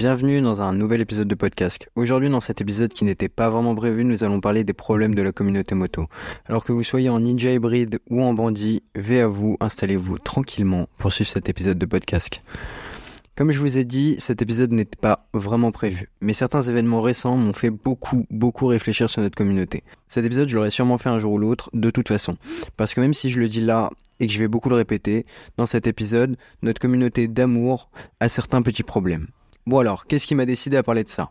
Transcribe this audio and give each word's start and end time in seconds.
Bienvenue 0.00 0.40
dans 0.40 0.62
un 0.62 0.72
nouvel 0.72 1.02
épisode 1.02 1.28
de 1.28 1.34
podcast. 1.34 1.90
Aujourd'hui, 1.94 2.30
dans 2.30 2.40
cet 2.40 2.62
épisode 2.62 2.90
qui 2.90 3.04
n'était 3.04 3.28
pas 3.28 3.50
vraiment 3.50 3.74
prévu, 3.74 4.02
nous 4.02 4.24
allons 4.24 4.40
parler 4.40 4.64
des 4.64 4.72
problèmes 4.72 5.14
de 5.14 5.20
la 5.20 5.30
communauté 5.30 5.74
moto. 5.74 6.06
Alors 6.46 6.64
que 6.64 6.72
vous 6.72 6.82
soyez 6.82 7.10
en 7.10 7.20
ninja 7.20 7.52
hybride 7.52 7.98
ou 8.08 8.22
en 8.22 8.32
bandit, 8.32 8.82
vais 8.94 9.20
à 9.20 9.26
vous, 9.26 9.58
installez-vous 9.60 10.18
tranquillement 10.18 10.88
pour 10.96 11.12
suivre 11.12 11.28
cet 11.28 11.50
épisode 11.50 11.76
de 11.76 11.84
podcast. 11.84 12.40
Comme 13.36 13.50
je 13.50 13.58
vous 13.58 13.76
ai 13.76 13.84
dit, 13.84 14.16
cet 14.18 14.40
épisode 14.40 14.72
n'était 14.72 14.96
pas 14.98 15.28
vraiment 15.34 15.70
prévu, 15.70 16.08
mais 16.22 16.32
certains 16.32 16.62
événements 16.62 17.02
récents 17.02 17.36
m'ont 17.36 17.52
fait 17.52 17.68
beaucoup, 17.68 18.24
beaucoup 18.30 18.68
réfléchir 18.68 19.10
sur 19.10 19.20
notre 19.20 19.36
communauté. 19.36 19.84
Cet 20.08 20.24
épisode, 20.24 20.48
je 20.48 20.56
l'aurais 20.56 20.70
sûrement 20.70 20.96
fait 20.96 21.10
un 21.10 21.18
jour 21.18 21.34
ou 21.34 21.38
l'autre, 21.38 21.68
de 21.74 21.90
toute 21.90 22.08
façon. 22.08 22.38
Parce 22.78 22.94
que 22.94 23.02
même 23.02 23.12
si 23.12 23.28
je 23.28 23.38
le 23.38 23.48
dis 23.48 23.60
là 23.60 23.90
et 24.18 24.26
que 24.26 24.32
je 24.32 24.38
vais 24.38 24.48
beaucoup 24.48 24.70
le 24.70 24.76
répéter, 24.76 25.26
dans 25.58 25.66
cet 25.66 25.86
épisode, 25.86 26.38
notre 26.62 26.80
communauté 26.80 27.28
d'amour 27.28 27.90
a 28.18 28.30
certains 28.30 28.62
petits 28.62 28.82
problèmes. 28.82 29.26
Bon 29.70 29.78
alors, 29.78 30.06
qu'est-ce 30.08 30.26
qui 30.26 30.34
m'a 30.34 30.46
décidé 30.46 30.76
à 30.76 30.82
parler 30.82 31.04
de 31.04 31.08
ça? 31.08 31.30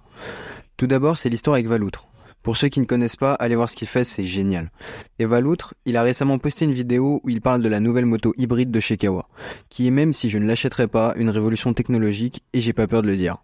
Tout 0.78 0.88
d'abord, 0.88 1.18
c'est 1.18 1.28
l'histoire 1.28 1.56
avec 1.56 1.68
Valoutre. 1.68 2.08
Pour 2.42 2.56
ceux 2.56 2.70
qui 2.70 2.80
ne 2.80 2.86
connaissent 2.86 3.18
pas, 3.18 3.34
allez 3.34 3.54
voir 3.58 3.68
ce 3.70 3.76
qu'il 3.76 3.90
fait, 3.90 4.06
c'est 4.06 4.24
génial. 4.24 4.72
Et 5.20 5.26
Valoutre, 5.26 5.74
il 5.84 5.98
a 5.98 6.04
récemment 6.04 6.40
posté 6.40 6.64
une 6.64 6.72
vidéo 6.72 7.20
où 7.26 7.30
il 7.30 7.42
parle 7.42 7.62
de 7.62 7.68
la 7.68 7.82
nouvelle 7.82 8.06
moto 8.06 8.34
hybride 8.38 8.72
de 8.72 8.80
chez 8.80 8.96
Kawa, 8.96 9.28
qui 9.68 9.88
est 9.88 9.92
même 9.92 10.14
si 10.14 10.30
je 10.30 10.38
ne 10.38 10.48
l'achèterais 10.48 10.88
pas, 10.88 11.14
une 11.18 11.30
révolution 11.30 11.74
technologique 11.74 12.42
et 12.54 12.62
j'ai 12.62 12.72
pas 12.72 12.88
peur 12.88 13.02
de 13.02 13.08
le 13.08 13.18
dire. 13.18 13.40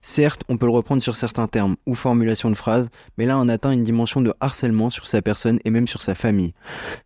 Certes, 0.00 0.44
on 0.48 0.56
peut 0.56 0.64
le 0.64 0.72
reprendre 0.72 1.02
sur 1.02 1.16
certains 1.16 1.46
termes 1.46 1.76
ou 1.84 1.94
formulations 1.94 2.48
de 2.48 2.54
phrases, 2.54 2.88
mais 3.18 3.26
là 3.26 3.36
on 3.36 3.50
atteint 3.50 3.72
une 3.72 3.84
dimension 3.84 4.22
de 4.22 4.32
harcèlement 4.40 4.88
sur 4.88 5.08
sa 5.08 5.20
personne 5.20 5.58
et 5.66 5.70
même 5.70 5.86
sur 5.86 6.00
sa 6.00 6.14
famille. 6.14 6.54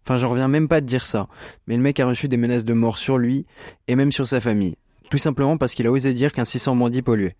Enfin, 0.06 0.16
j'en 0.16 0.28
reviens 0.28 0.46
même 0.46 0.68
pas 0.68 0.80
de 0.80 0.86
dire 0.86 1.04
ça, 1.04 1.26
mais 1.66 1.76
le 1.76 1.82
mec 1.82 1.98
a 1.98 2.06
reçu 2.06 2.28
des 2.28 2.36
menaces 2.36 2.64
de 2.64 2.72
mort 2.72 2.98
sur 2.98 3.18
lui 3.18 3.46
et 3.88 3.96
même 3.96 4.12
sur 4.12 4.28
sa 4.28 4.40
famille. 4.40 4.76
Tout 5.12 5.18
simplement 5.18 5.58
parce 5.58 5.74
qu'il 5.74 5.86
a 5.86 5.90
osé 5.90 6.14
dire 6.14 6.32
qu'un 6.32 6.46
600 6.46 6.74
bandits 6.74 7.02
polluait. 7.02 7.36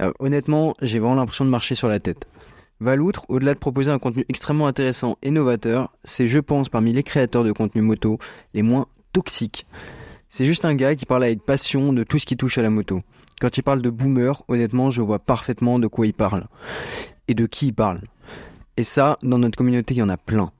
Euh, 0.00 0.10
honnêtement, 0.20 0.74
j'ai 0.80 0.98
vraiment 0.98 1.16
l'impression 1.16 1.44
de 1.44 1.50
marcher 1.50 1.74
sur 1.74 1.86
la 1.86 2.00
tête. 2.00 2.26
Valoutre, 2.80 3.26
au-delà 3.28 3.52
de 3.52 3.58
proposer 3.58 3.90
un 3.90 3.98
contenu 3.98 4.24
extrêmement 4.30 4.66
intéressant 4.66 5.18
et 5.20 5.30
novateur, 5.30 5.92
c'est 6.02 6.28
je 6.28 6.38
pense 6.38 6.70
parmi 6.70 6.94
les 6.94 7.02
créateurs 7.02 7.44
de 7.44 7.52
contenu 7.52 7.82
moto 7.82 8.18
les 8.54 8.62
moins 8.62 8.86
toxiques. 9.12 9.66
C'est 10.30 10.46
juste 10.46 10.64
un 10.64 10.74
gars 10.74 10.94
qui 10.94 11.04
parle 11.04 11.24
avec 11.24 11.44
passion 11.44 11.92
de 11.92 12.04
tout 12.04 12.18
ce 12.18 12.24
qui 12.24 12.38
touche 12.38 12.56
à 12.56 12.62
la 12.62 12.70
moto. 12.70 13.02
Quand 13.38 13.54
il 13.54 13.62
parle 13.62 13.82
de 13.82 13.90
boomer, 13.90 14.42
honnêtement, 14.48 14.88
je 14.88 15.02
vois 15.02 15.18
parfaitement 15.18 15.78
de 15.78 15.88
quoi 15.88 16.06
il 16.06 16.14
parle. 16.14 16.46
Et 17.28 17.34
de 17.34 17.44
qui 17.44 17.66
il 17.66 17.74
parle. 17.74 18.00
Et 18.78 18.82
ça, 18.82 19.18
dans 19.22 19.36
notre 19.36 19.58
communauté, 19.58 19.92
il 19.92 19.98
y 19.98 20.02
en 20.02 20.08
a 20.08 20.16
plein. 20.16 20.52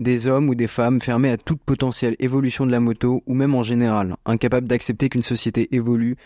Des 0.00 0.28
hommes 0.28 0.48
ou 0.48 0.54
des 0.54 0.66
femmes 0.66 0.98
fermés 0.98 1.30
à 1.30 1.36
toute 1.36 1.60
potentielle 1.60 2.16
évolution 2.20 2.64
de 2.64 2.70
la 2.70 2.80
moto 2.80 3.22
ou 3.26 3.34
même 3.34 3.54
en 3.54 3.62
général, 3.62 4.16
incapables 4.24 4.66
d'accepter 4.66 5.10
qu'une 5.10 5.20
société 5.20 5.74
évolue 5.74 6.16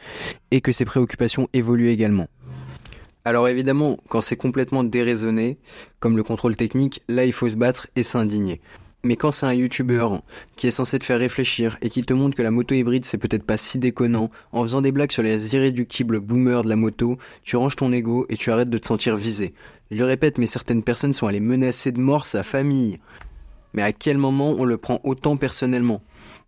et 0.53 0.61
que 0.61 0.71
ses 0.71 0.85
préoccupations 0.85 1.49
évoluent 1.53 1.91
également. 1.91 2.29
Alors 3.25 3.49
évidemment, 3.49 3.99
quand 4.09 4.21
c'est 4.21 4.37
complètement 4.37 4.85
déraisonné, 4.85 5.59
comme 5.99 6.17
le 6.17 6.23
contrôle 6.23 6.55
technique, 6.55 7.03
là 7.09 7.25
il 7.25 7.33
faut 7.33 7.49
se 7.49 7.57
battre 7.57 7.89
et 7.97 8.05
s'indigner. 8.05 8.61
Mais 9.03 9.17
quand 9.17 9.33
c'est 9.33 9.47
un 9.47 9.53
youtubeur 9.53 10.23
qui 10.55 10.69
est 10.69 10.71
censé 10.71 11.01
te 11.01 11.05
faire 11.05 11.19
réfléchir 11.19 11.77
et 11.83 11.91
qui 11.91 12.05
te 12.05 12.15
montre 12.15 12.37
que 12.37 12.43
la 12.43 12.53
moto 12.53 12.77
hybride 12.77 13.05
c'est 13.05 13.19
peut-être 13.19 13.45
pas 13.45 13.57
si 13.57 13.81
déconnant, 13.81 14.31
en 14.53 14.63
faisant 14.63 14.83
des 14.83 14.93
blagues 14.93 15.11
sur 15.11 15.25
les 15.25 15.57
irréductibles 15.57 16.21
boomers 16.21 16.63
de 16.63 16.69
la 16.69 16.77
moto, 16.77 17.19
tu 17.43 17.57
ranges 17.57 17.75
ton 17.75 17.93
ego 17.93 18.25
et 18.29 18.37
tu 18.37 18.53
arrêtes 18.53 18.71
de 18.71 18.79
te 18.79 18.87
sentir 18.87 19.17
visé. 19.17 19.53
Je 19.91 19.97
le 19.97 20.05
répète, 20.05 20.39
mais 20.39 20.47
certaines 20.47 20.85
personnes 20.85 21.13
sont 21.13 21.27
allées 21.27 21.41
menacer 21.41 21.91
de 21.91 22.01
mort 22.01 22.27
sa 22.29 22.45
famille. 22.45 23.01
Mais 23.75 23.83
à 23.83 23.93
quel 23.93 24.17
moment 24.17 24.55
on 24.57 24.65
le 24.65 24.79
prend 24.79 25.01
autant 25.05 25.37
personnellement? 25.37 26.01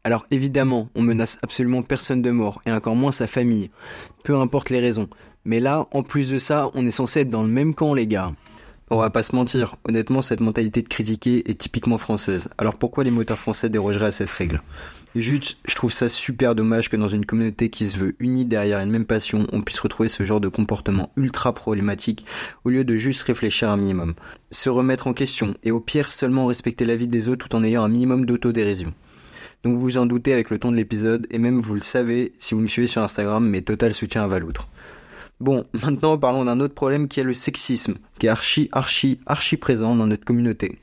Alors 0.05 0.27
évidemment, 0.31 0.89
on 0.95 1.03
menace 1.03 1.39
absolument 1.43 1.83
personne 1.83 2.23
de 2.23 2.31
mort, 2.31 2.63
et 2.65 2.73
encore 2.73 2.97
moins 2.97 3.13
sa 3.13 3.27
famille. 3.27 3.71
Peu 4.25 4.37
importe 4.37 4.71
les 4.71 4.81
raisons. 4.81 5.09
Mais 5.45 5.61
là, 5.61 5.87
en 5.93 6.03
plus 6.03 6.31
de 6.31 6.39
ça, 6.39 6.71
on 6.75 6.87
est 6.87 6.91
censé 6.91 7.21
être 7.21 7.31
dans 7.31 7.43
le 7.43 7.49
même 7.49 7.75
camp, 7.75 7.93
les 7.93 8.07
gars. 8.07 8.33
On 8.89 8.99
va 8.99 9.11
pas 9.11 9.25
se 9.25 9.35
mentir, 9.35 9.75
honnêtement, 9.85 10.23
cette 10.23 10.39
mentalité 10.39 10.81
de 10.81 10.89
critiquer 10.89 11.51
est 11.51 11.59
typiquement 11.59 11.99
française. 11.99 12.51
Alors 12.57 12.77
pourquoi 12.77 13.03
les 13.03 13.11
moteurs 13.11 13.41
français 13.41 13.69
dérogeraient 13.69 14.07
à 14.07 14.13
cette 14.13 14.31
règle? 14.31 14.63
Juste, 15.17 15.57
je 15.67 15.75
trouve 15.75 15.91
ça 15.91 16.09
super 16.09 16.55
dommage 16.55 16.89
que 16.89 16.97
dans 16.97 17.09
une 17.09 17.27
communauté 17.27 17.69
qui 17.69 17.87
se 17.87 17.97
veut 17.97 18.15
unie 18.21 18.45
derrière 18.45 18.79
une 18.79 18.93
même 18.93 19.05
passion, 19.05 19.49
on 19.53 19.63
puisse 19.63 19.81
retrouver 19.81 20.09
ce 20.09 20.25
genre 20.25 20.41
de 20.41 20.47
comportement 20.47 21.11
ultra 21.17 21.53
problématique 21.53 22.25
au 22.65 22.71
lieu 22.71 22.85
de 22.85 22.95
juste 22.95 23.23
réfléchir 23.23 23.71
un 23.71 23.77
minimum. 23.77 24.15
Se 24.53 24.69
remettre 24.69 25.09
en 25.09 25.15
question 25.15 25.55
et 25.65 25.73
au 25.73 25.81
pire 25.81 26.13
seulement 26.13 26.47
respecter 26.47 26.85
la 26.85 26.95
vie 26.95 27.09
des 27.09 27.29
autres 27.29 27.49
tout 27.49 27.57
en 27.57 27.65
ayant 27.65 27.83
un 27.83 27.89
minimum 27.89 28.25
d'autodérision. 28.25 28.95
Donc 29.65 29.75
vous 29.75 29.81
vous 29.81 29.99
en 29.99 30.07
doutez 30.07 30.33
avec 30.33 30.51
le 30.51 30.61
ton 30.61 30.71
de 30.71 30.77
l'épisode 30.77 31.27
et 31.31 31.39
même 31.39 31.59
vous 31.59 31.75
le 31.75 31.81
savez 31.81 32.35
si 32.39 32.55
vous 32.55 32.61
me 32.61 32.69
suivez 32.69 32.87
sur 32.87 33.03
Instagram, 33.03 33.45
mais 33.45 33.63
total 33.63 33.95
soutien 33.95 34.23
à 34.23 34.29
Valoutre. 34.29 34.69
Bon, 35.41 35.67
maintenant 35.83 36.17
parlons 36.19 36.45
d'un 36.45 36.61
autre 36.61 36.75
problème 36.75 37.09
qui 37.09 37.21
est 37.21 37.25
le 37.25 37.35
sexisme, 37.35 37.97
qui 38.19 38.27
est 38.27 38.31
archi, 38.31 38.69
archi, 38.73 39.21
archi 39.27 39.57
présent 39.57 39.95
dans 39.95 40.07
notre 40.07 40.25
communauté. 40.25 40.79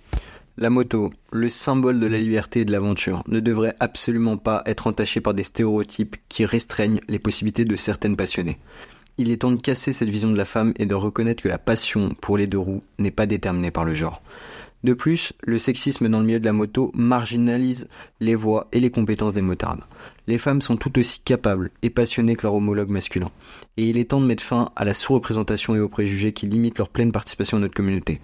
La 0.56 0.70
moto, 0.70 1.12
le 1.32 1.50
symbole 1.50 2.00
de 2.00 2.06
la 2.06 2.20
liberté 2.20 2.60
et 2.60 2.66
de 2.66 2.72
l'aventure, 2.72 3.24
ne 3.28 3.40
devrait 3.40 3.76
absolument 3.80 4.38
pas 4.38 4.62
être 4.68 4.86
entaché 4.86 5.20
par 5.20 5.34
des 5.34 5.44
stéréotypes 5.44 6.18
qui 6.30 6.46
restreignent 6.46 7.02
les 7.08 7.18
possibilités 7.18 7.66
de 7.66 7.76
certaines 7.76 8.16
passionnées. 8.16 8.60
Il 9.18 9.32
est 9.32 9.38
temps 9.38 9.52
de 9.52 9.62
casser 9.62 9.94
cette 9.94 10.10
vision 10.10 10.30
de 10.30 10.38
la 10.38 10.46
femme 10.46 10.74
et 10.78 10.86
de 10.86 10.94
reconnaître 10.94 11.42
que 11.42 11.50
la 11.50 11.58
passion 11.58 12.16
pour 12.22 12.38
les 12.38 12.46
deux 12.46 12.60
roues 12.60 12.84
n'est 13.00 13.12
pas 13.12 13.26
déterminée 13.26 13.72
par 13.72 13.86
le 13.86 13.96
genre. 13.96 14.22
De 14.84 14.94
plus, 14.94 15.34
le 15.42 15.60
sexisme 15.60 16.10
dans 16.10 16.20
le 16.20 16.26
milieu 16.26 16.40
de 16.40 16.46
la 16.46 16.54
moto 16.54 16.92
marginalise 16.94 17.88
les 18.20 18.36
voix 18.36 18.68
et 18.72 18.80
les 18.80 18.92
compétences 18.92 19.34
des 19.34 19.42
motardes 19.42 19.84
les 20.28 20.38
femmes 20.38 20.62
sont 20.62 20.78
tout 20.78 20.98
aussi 21.00 21.20
capables 21.20 21.72
et 21.82 21.90
passionnées 21.90 22.36
que 22.36 22.44
leur 22.44 22.54
homologue 22.54 22.90
masculin. 22.90 23.32
Et 23.78 23.90
il 23.90 23.98
est 23.98 24.12
temps 24.12 24.22
de 24.22 24.26
mettre 24.26 24.44
fin 24.44 24.72
à 24.76 24.86
la 24.86 24.94
sous-représentation 24.94 25.76
et 25.76 25.80
aux 25.80 25.90
préjugés 25.90 26.34
qui 26.34 26.48
limitent 26.48 26.78
leur 26.78 26.90
pleine 26.90 27.12
participation 27.12 27.58
à 27.58 27.60
notre 27.60 27.76
communauté. 27.76 28.22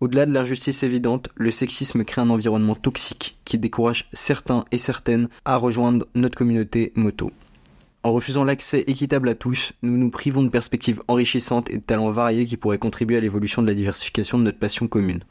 Au-delà 0.00 0.26
de 0.26 0.32
l'injustice 0.32 0.82
évidente, 0.82 1.28
le 1.36 1.50
sexisme 1.50 2.04
crée 2.04 2.20
un 2.20 2.30
environnement 2.30 2.74
toxique 2.74 3.38
qui 3.44 3.58
décourage 3.58 4.08
certains 4.12 4.64
et 4.72 4.78
certaines 4.78 5.28
à 5.44 5.56
rejoindre 5.56 6.06
notre 6.14 6.36
communauté 6.36 6.92
moto. 6.94 7.30
En 8.04 8.12
refusant 8.12 8.44
l'accès 8.44 8.84
équitable 8.86 9.30
à 9.30 9.34
tous, 9.34 9.72
nous 9.80 9.96
nous 9.96 10.10
privons 10.10 10.42
de 10.42 10.50
perspectives 10.50 11.02
enrichissantes 11.08 11.70
et 11.70 11.78
de 11.78 11.82
talents 11.82 12.10
variés 12.10 12.44
qui 12.44 12.58
pourraient 12.58 12.76
contribuer 12.76 13.16
à 13.16 13.20
l'évolution 13.20 13.62
de 13.62 13.66
la 13.66 13.72
diversification 13.72 14.38
de 14.38 14.42
notre 14.42 14.58
passion 14.58 14.88
commune. 14.88 15.24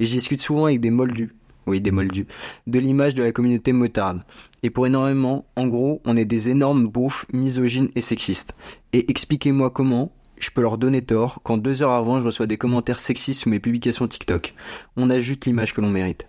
Et 0.00 0.06
je 0.06 0.10
discute 0.10 0.40
souvent 0.40 0.64
avec 0.64 0.80
des 0.80 0.90
moldus, 0.90 1.36
oui 1.68 1.80
des 1.80 1.92
moldus, 1.92 2.26
de 2.66 2.80
l'image 2.80 3.14
de 3.14 3.22
la 3.22 3.30
communauté 3.30 3.72
motarde. 3.72 4.24
Et 4.64 4.70
pour 4.70 4.88
énormément, 4.88 5.46
en 5.54 5.68
gros, 5.68 6.02
on 6.04 6.16
est 6.16 6.24
des 6.24 6.48
énormes 6.48 6.88
bouffes 6.88 7.26
misogynes 7.32 7.90
et 7.94 8.00
sexistes. 8.00 8.56
Et 8.92 9.08
expliquez-moi 9.08 9.70
comment 9.70 10.10
je 10.40 10.50
peux 10.50 10.62
leur 10.62 10.78
donner 10.78 11.02
tort 11.02 11.38
quand 11.44 11.58
deux 11.58 11.80
heures 11.82 11.92
avant 11.92 12.18
je 12.18 12.24
reçois 12.24 12.48
des 12.48 12.58
commentaires 12.58 12.98
sexistes 12.98 13.38
sur 13.38 13.50
mes 13.50 13.60
publications 13.60 14.08
TikTok. 14.08 14.52
On 14.96 15.10
ajoute 15.10 15.46
l'image 15.46 15.72
que 15.72 15.80
l'on 15.80 15.90
mérite. 15.90 16.26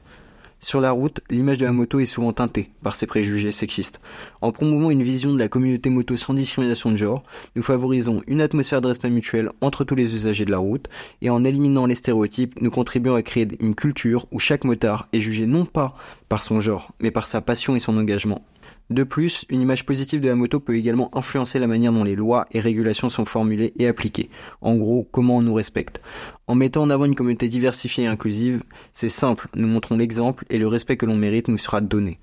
Sur 0.60 0.82
la 0.82 0.90
route, 0.90 1.22
l'image 1.30 1.60
de 1.60 1.66
la 1.66 1.72
moto 1.72 2.00
est 2.00 2.08
souvent 2.08 2.34
teintée 2.34 2.72
par 2.82 2.96
ces 2.96 3.06
préjugés 3.06 3.52
sexistes. 3.52 4.02
En 4.42 4.52
promouvant 4.52 4.90
une 4.90 5.04
vision 5.04 5.32
de 5.32 5.38
la 5.38 5.50
communauté 5.50 5.92
moto 5.92 6.18
sans 6.18 6.34
discrimination 6.34 6.92
de 6.92 6.96
genre, 6.96 7.24
nous 7.56 7.62
favorisons 7.62 8.24
une 8.26 8.42
atmosphère 8.42 8.82
de 8.82 8.88
respect 8.88 9.12
mutuel 9.12 9.52
entre 9.62 9.84
tous 9.84 9.94
les 9.94 10.16
usagers 10.16 10.46
de 10.46 10.52
la 10.52 10.58
route, 10.58 10.88
et 11.22 11.30
en 11.30 11.44
éliminant 11.44 11.86
les 11.86 11.94
stéréotypes, 11.94 12.60
nous 12.60 12.72
contribuons 12.72 13.14
à 13.14 13.22
créer 13.22 13.48
une 13.60 13.76
culture 13.76 14.26
où 14.32 14.40
chaque 14.40 14.64
motard 14.64 15.08
est 15.14 15.22
jugé 15.22 15.46
non 15.46 15.66
pas 15.66 15.96
par 16.28 16.42
son 16.42 16.60
genre, 16.60 16.92
mais 17.02 17.12
par 17.12 17.28
sa 17.28 17.40
passion 17.40 17.76
et 17.76 17.80
son 17.80 17.96
engagement. 17.96 18.44
De 18.90 19.04
plus, 19.04 19.46
une 19.50 19.60
image 19.60 19.86
positive 19.86 20.22
de 20.22 20.30
la 20.30 20.36
moto 20.36 20.62
peut 20.62 20.78
également 20.78 21.16
influencer 21.16 21.60
la 21.60 21.68
manière 21.68 21.92
dont 21.92 22.06
les 22.06 22.16
lois 22.16 22.46
et 22.52 22.62
régulations 22.62 23.10
sont 23.10 23.26
formulées 23.26 23.74
et 23.78 23.88
appliquées. 23.88 24.30
En 24.62 24.76
gros, 24.76 25.06
comment 25.12 25.38
on 25.38 25.42
nous 25.42 25.54
respecte. 25.54 26.02
En 26.48 26.56
mettant 26.56 26.84
en 26.84 26.90
avant 26.90 27.04
une 27.04 27.16
communauté 27.16 27.50
diversifiée 27.50 28.06
et 28.06 28.08
inclusive, 28.08 28.64
c'est 28.94 29.10
simple, 29.10 29.50
nous 29.56 29.68
montrons 29.68 29.98
l'exemple 29.98 30.46
et 30.50 30.58
le 30.58 30.68
respect 30.68 30.96
que 30.96 31.06
l'on 31.06 31.18
mérite 31.18 31.50
nous 31.50 31.58
sera 31.58 31.82
donné. 31.82 32.20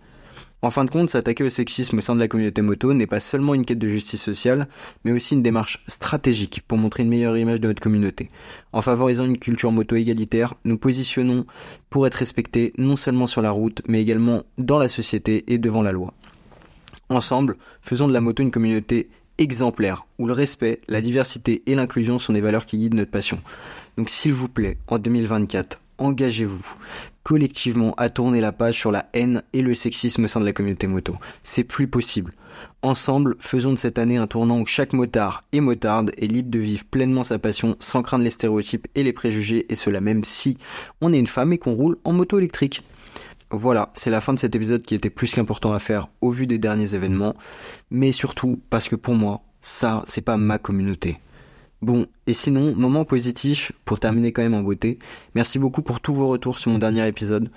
En 0.63 0.71
fin 0.71 0.87
de 0.87 0.91
compte, 0.91 1.11
s'attaquer 1.11 1.45
au 1.45 1.51
sexisme 1.51 1.99
au 1.99 2.01
sein 2.01 2.15
de 2.15 2.21
la 2.21 2.29
communauté 2.29 2.63
moto 2.63 2.95
n'est 2.95 3.07
pas 3.07 3.21
seulement 3.21 3.53
une 3.53 3.67
quête 3.67 3.79
de 3.79 3.87
justice 3.87 4.23
sociale, 4.23 4.67
mais 5.05 5.13
aussi 5.13 5.35
une 5.35 5.43
démarche 5.43 5.85
stratégique 5.87 6.63
pour 6.67 6.79
montrer 6.79 7.03
une 7.03 7.11
meilleure 7.11 7.37
image 7.37 7.61
de 7.61 7.69
notre 7.69 7.83
communauté. 7.83 8.31
En 8.73 8.81
favorisant 8.81 9.27
une 9.27 9.37
culture 9.37 9.73
moto 9.73 9.97
égalitaire, 9.97 10.55
nous 10.65 10.79
positionnons 10.79 11.45
pour 11.91 12.07
être 12.07 12.15
respectés 12.15 12.73
non 12.79 12.97
seulement 12.97 13.27
sur 13.27 13.43
la 13.43 13.51
route, 13.51 13.83
mais 13.87 14.01
également 14.01 14.45
dans 14.57 14.79
la 14.79 14.89
société 14.89 15.45
et 15.53 15.59
devant 15.59 15.83
la 15.83 15.93
loi. 15.93 16.15
Ensemble, 17.09 17.57
faisons 17.83 18.09
de 18.09 18.13
la 18.13 18.21
moto 18.21 18.43
une 18.43 18.51
communauté 18.51 19.09
exemplaire, 19.39 20.07
où 20.19 20.27
le 20.27 20.33
respect, 20.33 20.81
la 20.89 21.01
diversité 21.01 21.63
et 21.67 21.75
l'inclusion 21.75 22.19
sont 22.19 22.33
des 22.33 22.41
valeurs 22.41 22.67
qui 22.67 22.79
guident 22.79 22.95
notre 22.95 23.11
passion. 23.11 23.41
Donc 23.97 24.11
s'il 24.11 24.33
vous 24.33 24.49
plaît, 24.49 24.79
en 24.87 24.99
2024, 24.99 25.81
engagez-vous 25.99 26.77
collectivement 27.23 27.95
à 27.97 28.11
tourner 28.11 28.41
la 28.41 28.53
page 28.53 28.79
sur 28.79 28.93
la 28.93 29.09
haine 29.15 29.43
et 29.53 29.63
le 29.63 29.75
sexisme 29.75 30.25
au 30.25 30.29
sein 30.29 30.41
de 30.41 30.45
la 30.45 30.53
communauté 30.53 30.87
moto. 30.87 31.17
C'est 31.43 31.65
plus 31.65 31.89
possible. 31.89 32.35
Ensemble, 32.83 33.37
faisons 33.41 33.73
de 33.73 33.79
cette 33.79 33.99
année 33.99 34.19
un 34.19 34.27
tournant 34.27 34.61
où 34.61 34.67
chaque 34.67 34.93
motard 34.93 35.41
et 35.53 35.61
motarde 35.61 36.13
est 36.19 36.27
libre 36.27 36.51
de 36.51 36.59
vivre 36.59 36.85
pleinement 36.85 37.25
sa 37.25 37.39
passion 37.39 37.77
sans 37.81 38.03
craindre 38.03 38.25
les 38.25 38.31
stéréotypes 38.31 38.87
et 38.95 39.03
les 39.03 39.13
préjugés, 39.13 39.67
et 39.71 39.75
cela 39.75 40.01
même 40.01 40.23
si 40.23 40.59
on 41.01 41.13
est 41.13 41.19
une 41.19 41.27
femme 41.27 41.53
et 41.53 41.59
qu'on 41.59 41.75
roule 41.75 41.97
en 42.05 42.13
moto 42.13 42.39
électrique. 42.39 42.83
Voilà, 43.57 43.91
c'est 43.95 44.11
la 44.11 44.21
fin 44.21 44.35
de 44.35 44.39
cet 44.41 44.57
épisode 44.57 44.83
qui 44.83 44.97
était 44.97 45.11
plus 45.11 45.33
qu'important 45.33 45.73
à 45.73 45.79
faire 45.79 46.09
au 46.21 46.31
vu 46.31 46.49
des 46.49 46.59
derniers 46.59 46.97
événements, 46.97 47.37
mais 47.89 48.11
surtout 48.11 48.61
parce 48.69 48.89
que 48.89 48.97
pour 48.97 49.15
moi, 49.15 49.43
ça, 49.61 50.03
c'est 50.07 50.23
pas 50.23 50.37
ma 50.37 50.59
communauté. 50.59 51.21
Bon, 51.81 52.07
et 52.27 52.33
sinon, 52.33 52.75
moment 52.75 53.05
positif, 53.05 53.71
pour 53.85 54.01
terminer 54.01 54.33
quand 54.33 54.43
même 54.43 54.55
en 54.55 54.63
beauté, 54.63 54.99
merci 55.37 55.61
beaucoup 55.61 55.83
pour 55.83 56.01
tous 56.01 56.15
vos 56.15 56.27
retours 56.27 56.59
sur 56.59 56.73
mon 56.73 56.79
dernier 56.79 57.07
épisode, 57.07 57.49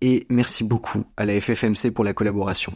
et 0.00 0.26
merci 0.28 0.62
beaucoup 0.62 1.04
à 1.16 1.26
la 1.26 1.40
FFMC 1.40 1.90
pour 1.92 2.04
la 2.04 2.12
collaboration. 2.12 2.72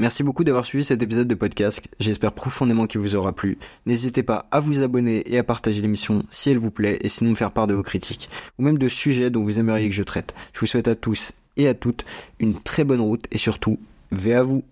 Merci 0.00 0.24
beaucoup 0.24 0.42
d'avoir 0.42 0.64
suivi 0.64 0.84
cet 0.84 1.02
épisode 1.02 1.28
de 1.28 1.36
podcast, 1.36 1.86
j'espère 2.00 2.32
profondément 2.32 2.88
qu'il 2.88 3.00
vous 3.00 3.14
aura 3.14 3.32
plu. 3.32 3.58
N'hésitez 3.86 4.24
pas 4.24 4.48
à 4.50 4.58
vous 4.58 4.82
abonner 4.82 5.22
et 5.32 5.38
à 5.38 5.44
partager 5.44 5.82
l'émission 5.82 6.24
si 6.30 6.50
elle 6.50 6.58
vous 6.58 6.72
plaît, 6.72 6.98
et 7.02 7.08
sinon 7.08 7.30
me 7.30 7.36
faire 7.36 7.52
part 7.52 7.68
de 7.68 7.74
vos 7.74 7.84
critiques, 7.84 8.28
ou 8.58 8.64
même 8.64 8.78
de 8.78 8.88
sujets 8.88 9.30
dont 9.30 9.44
vous 9.44 9.60
aimeriez 9.60 9.88
que 9.88 9.94
je 9.94 10.02
traite. 10.02 10.34
Je 10.52 10.60
vous 10.60 10.66
souhaite 10.66 10.88
à 10.88 10.96
tous 10.96 11.34
et 11.60 11.68
à 11.68 11.74
toutes 11.74 12.04
une 12.38 12.54
très 12.54 12.84
bonne 12.84 13.00
route, 13.00 13.26
et 13.30 13.38
surtout, 13.38 13.78
V 14.12 14.34
à 14.34 14.42
vous 14.42 14.64